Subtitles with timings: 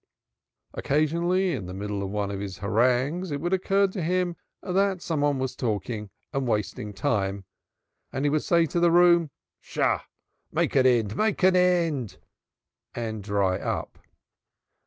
[0.73, 4.99] Occasionally in the middle of one of his harangues it would occur to him that
[4.99, 7.45] some one was talking and wasting time,
[8.11, 9.29] and then he would say to the room,
[9.59, 9.99] "Shah!
[10.51, 12.17] Make an end, make an end,"
[12.95, 13.99] and dry up.